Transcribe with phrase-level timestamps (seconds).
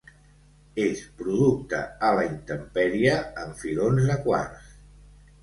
[0.85, 3.15] És producte a la intempèrie
[3.45, 4.75] en filons de quars.